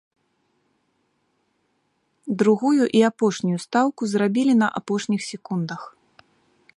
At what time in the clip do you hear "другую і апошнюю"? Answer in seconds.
2.43-3.59